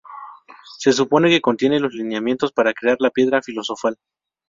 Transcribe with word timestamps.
Se 0.79 0.93
supone 0.93 1.29
que 1.29 1.41
contiene 1.41 1.79
los 1.79 1.93
lineamientos 1.93 2.51
para 2.51 2.73
crear 2.73 2.97
la 3.01 3.11
Piedra 3.11 3.43
filosofal. 3.43 3.99